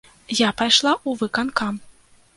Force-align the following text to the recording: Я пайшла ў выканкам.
Я 0.37 0.47
пайшла 0.61 0.93
ў 0.95 1.23
выканкам. 1.23 1.81